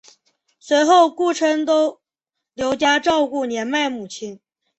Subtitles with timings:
[0.59, 2.01] 随后顾琛都
[2.55, 4.39] 留家照顾年迈母亲。